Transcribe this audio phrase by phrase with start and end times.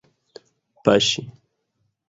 [0.83, 1.23] paŝi